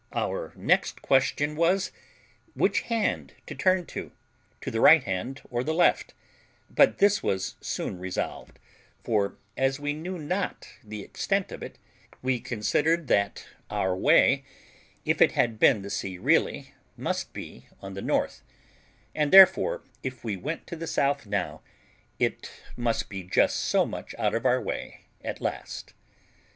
[0.13, 1.91] Our next question was,
[2.55, 4.11] which hand to turn to,
[4.61, 6.15] to the right hand or the left,
[6.71, 8.57] but this was soon resolved;
[9.03, 11.77] for, as we knew not the extent of it,
[12.23, 14.43] we considered that our way,
[15.05, 18.41] if it had been the sea really, must be on the north,
[19.13, 21.61] and therefore, if we went to the south now,
[22.17, 25.93] it must be just so much out of our way at last.